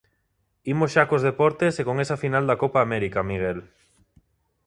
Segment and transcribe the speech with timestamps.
[0.73, 3.59] Imos xa cos deportes, e con esa final da Copa América, Miguel.